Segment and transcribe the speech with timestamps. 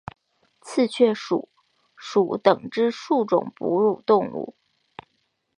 [0.61, 1.49] 刺巢鼠
[1.95, 4.55] 属等之数种哺乳动物。